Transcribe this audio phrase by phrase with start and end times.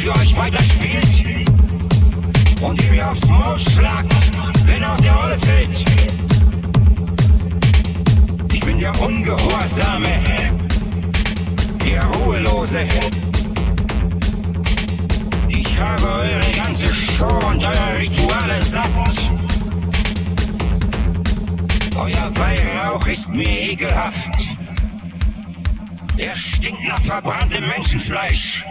[0.00, 1.46] für euch weiterspielt
[2.62, 4.39] und ihr mir aufs Maul schlagt,
[4.70, 5.84] wenn aus der Rolle fällt.
[8.52, 10.24] Ich bin der Ungehorsame,
[11.84, 12.88] der Ruhelose.
[15.48, 18.90] Ich habe eure ganze Show und eure Rituale satt.
[21.96, 24.30] Euer Weihrauch ist mir ekelhaft.
[26.16, 28.64] Er stinkt nach verbranntem Menschenfleisch.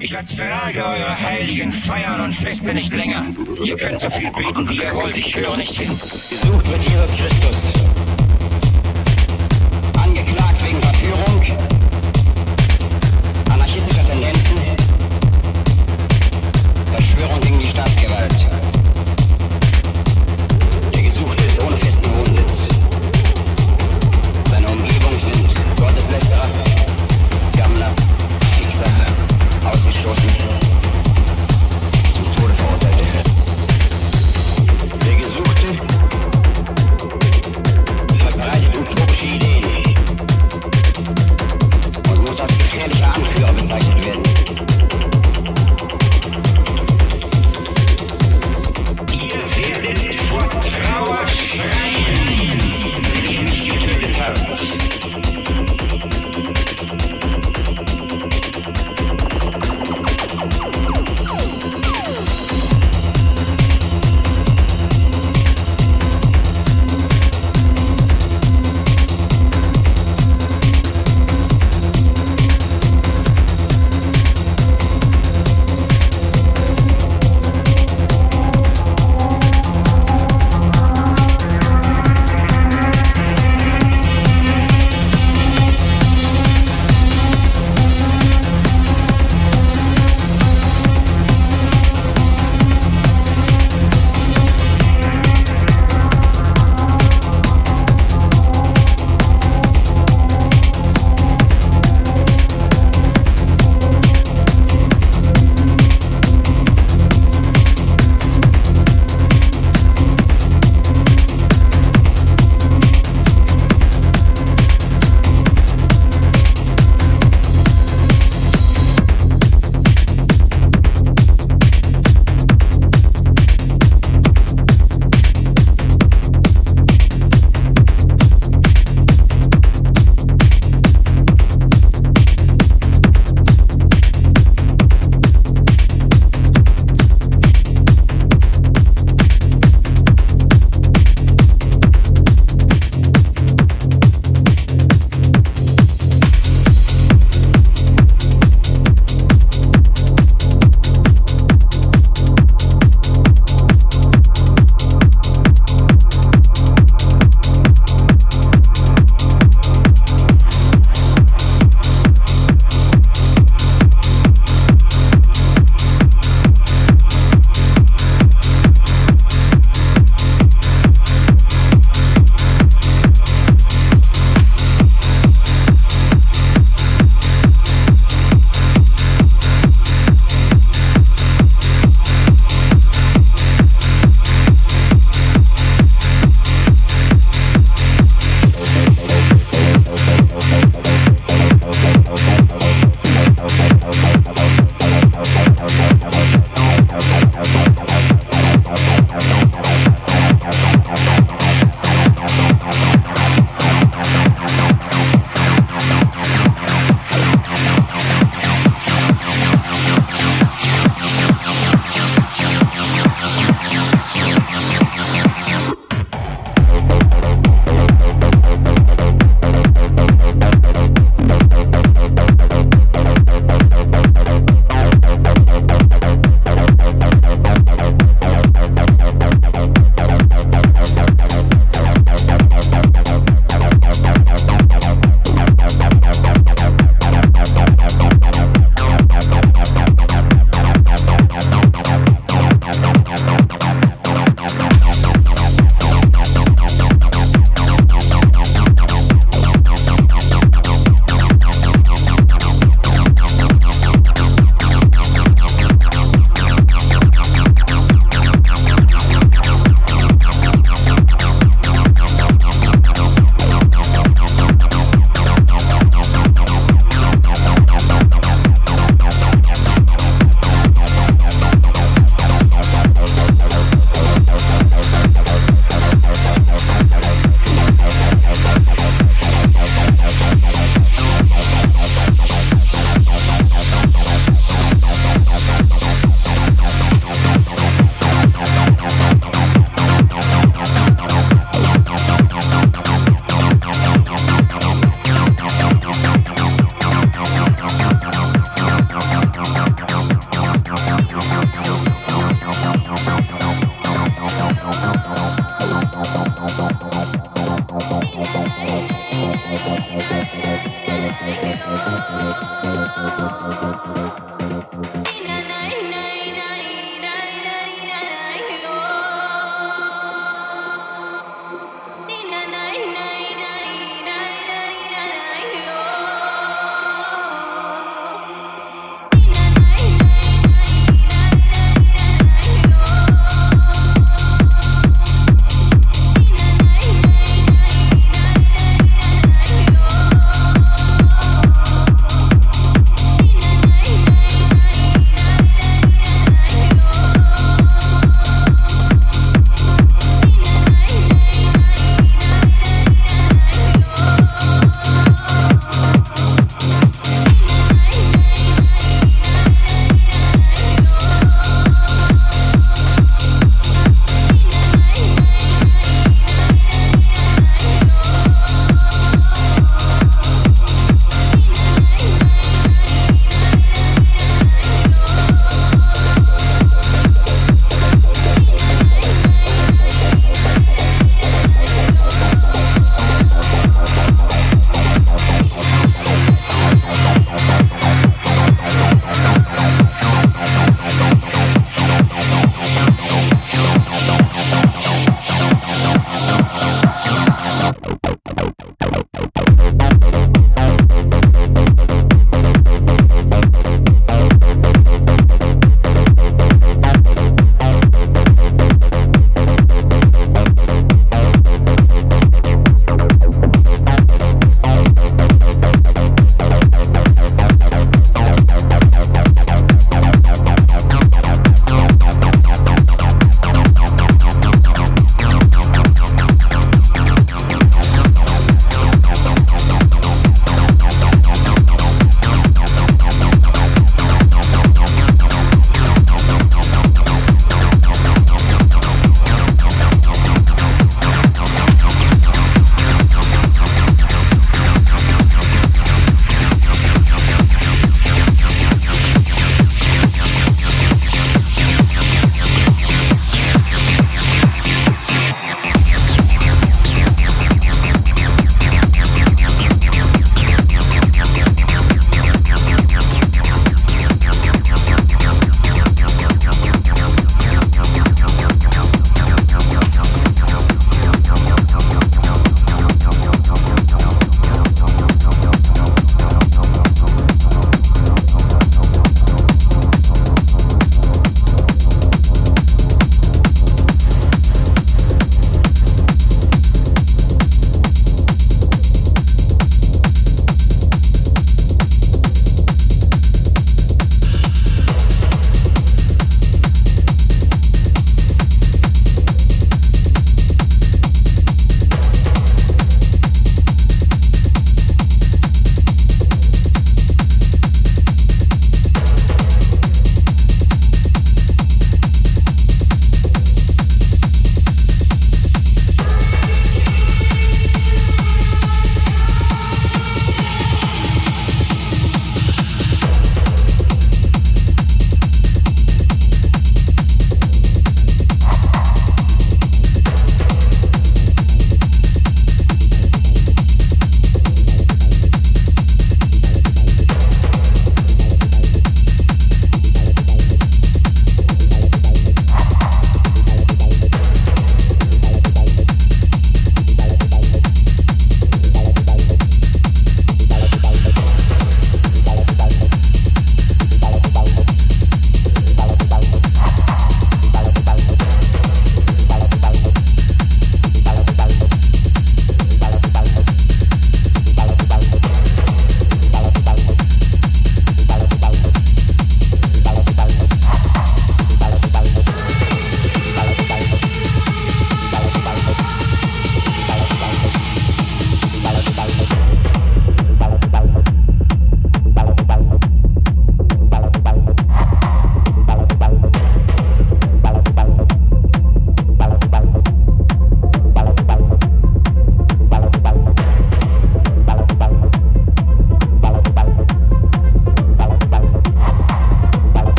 [0.00, 3.26] Ich ertrage eure heiligen Feiern und Feste nicht länger.
[3.64, 5.16] Ihr könnt so viel beten, wie ihr wollt.
[5.16, 5.88] Ich höre nicht hin.
[5.88, 7.97] Gesucht wird Jesus Christus.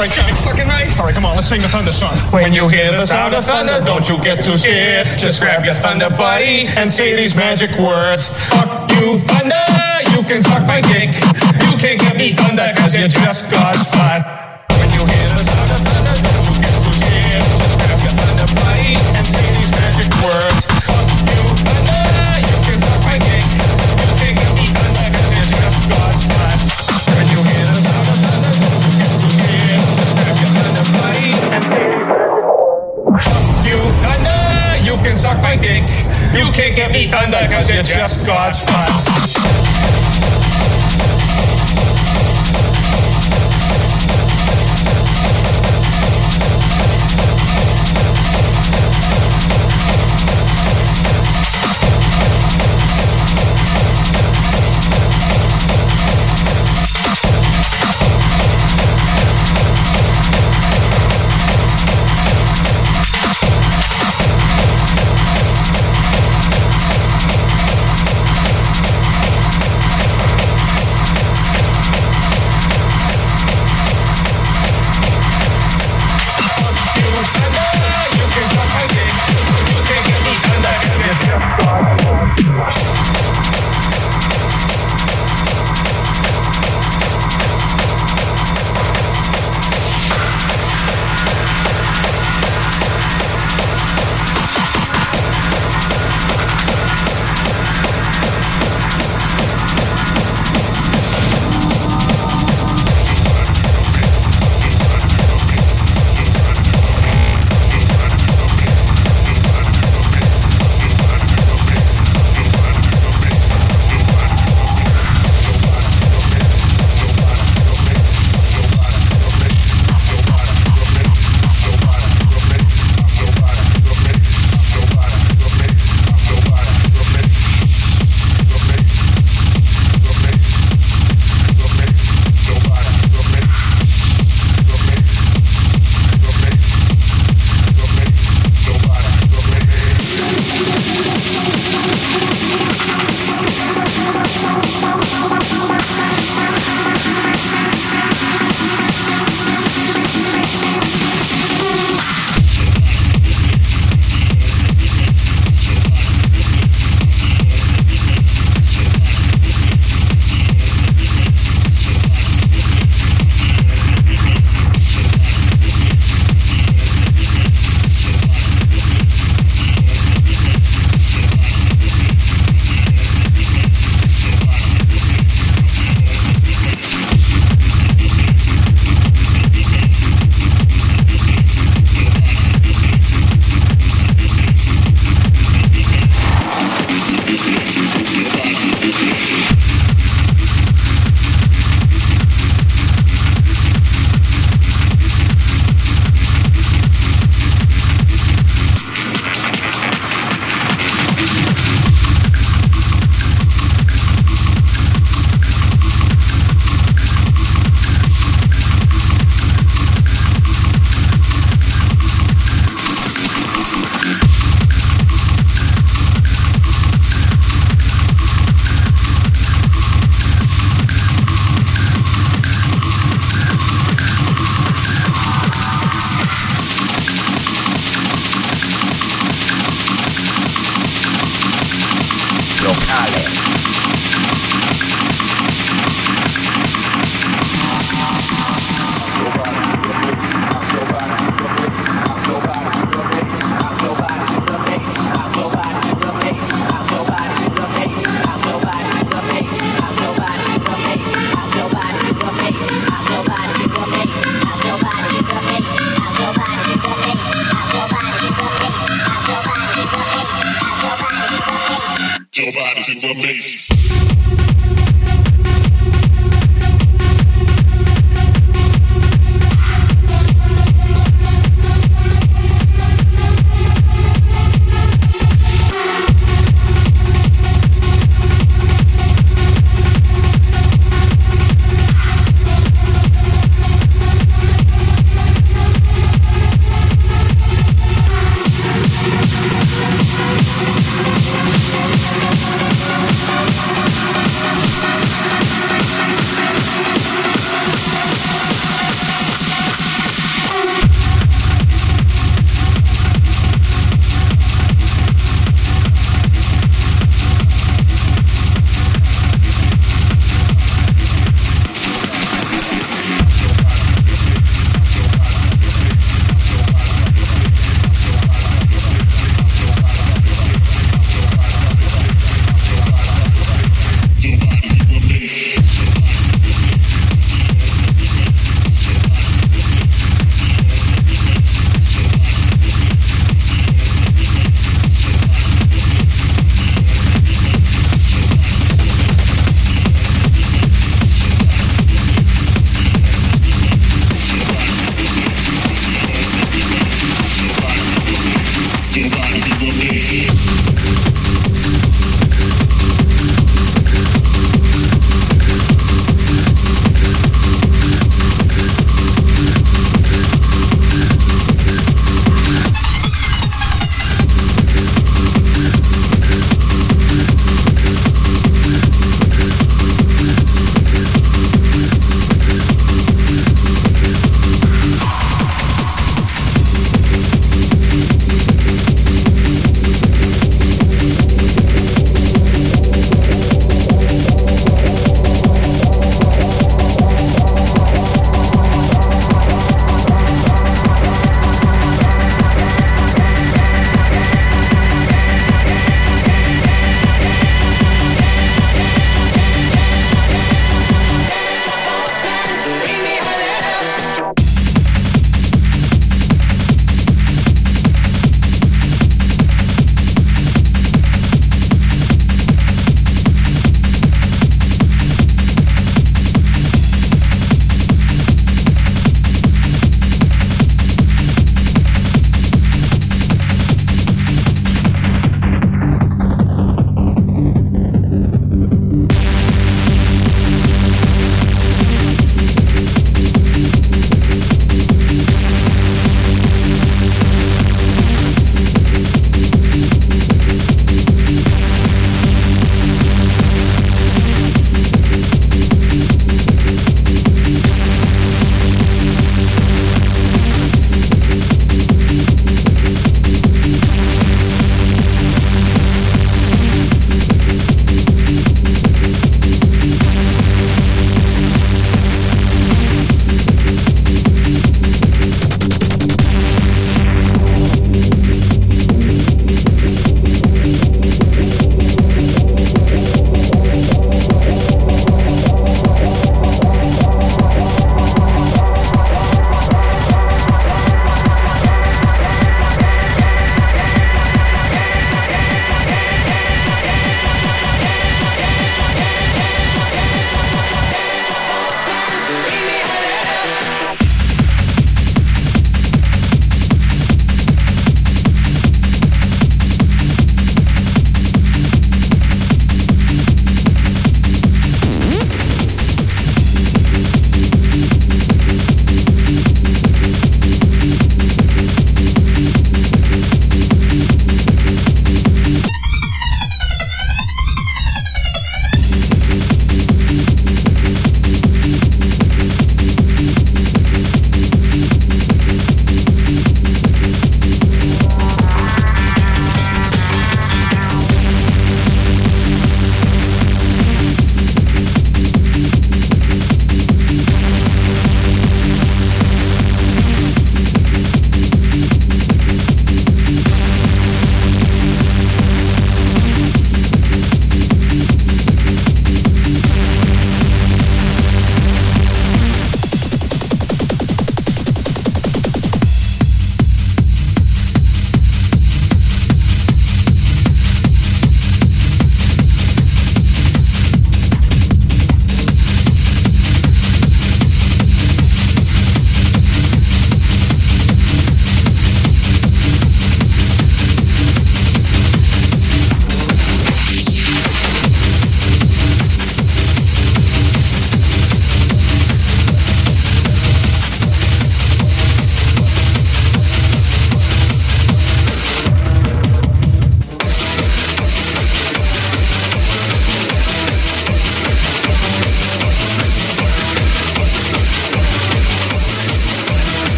[0.00, 0.34] Buddies for life, right, Johnny?
[0.40, 0.98] Fucking right.
[0.98, 2.16] All right, come on, let's sing the thunder song.
[2.32, 5.06] When you hear the sound of thunder, don't you get too scared.
[5.18, 8.28] Just grab your thunder buddy and say these magic words.
[8.48, 9.54] Fuck you, thunder.
[10.16, 11.14] You can suck my dick.
[11.70, 14.39] You can't get me thunder cause you're just got fly.
[36.76, 39.09] Get me thunder because you're just God's fun.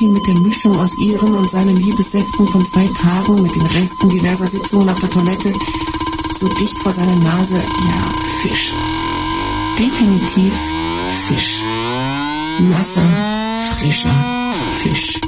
[0.00, 4.08] Muschi mit der Mischung aus ihren und seinen Liebessäften von zwei Tagen mit den Resten
[4.08, 5.52] diverser Sitzungen auf der Toilette
[6.32, 8.72] so dicht vor seiner Nase, ja, Fisch.
[9.78, 10.54] Definitiv
[11.28, 11.62] Fisch.
[12.60, 13.02] Nasser,
[13.74, 14.14] frischer
[14.80, 15.20] Fisch.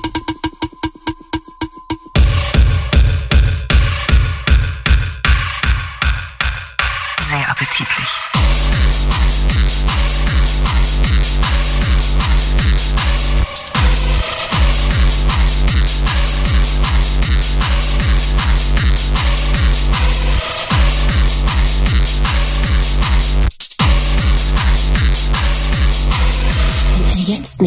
[7.21, 8.22] Sehr appetitlich.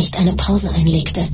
[0.05, 1.27] Nicht eine Pause einlegte,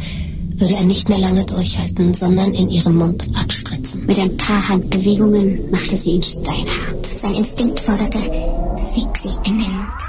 [0.55, 4.05] würde er nicht mehr lange durchhalten, sondern in ihrem Mund abspritzen.
[4.05, 7.05] Mit ein paar Handbewegungen machte sie ihn steinhart.
[7.05, 8.19] Sein Instinkt forderte,
[8.93, 10.00] fick sie in den Mund.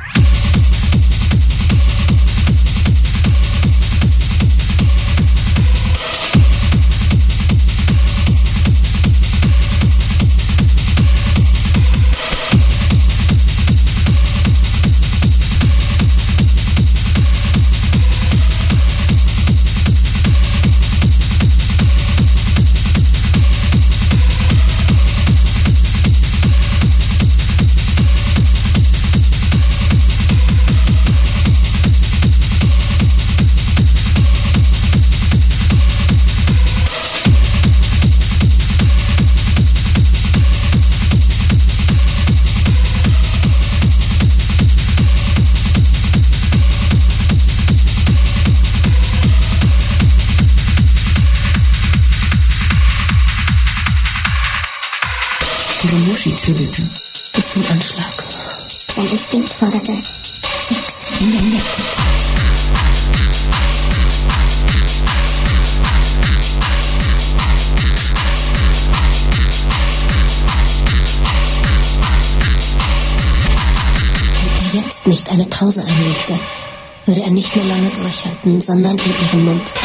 [78.45, 79.82] Lange durchhalten, sondern in